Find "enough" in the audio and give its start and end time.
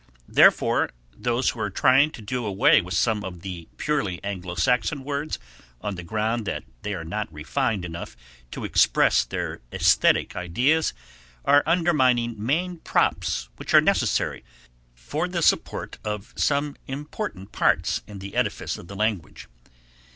7.85-8.17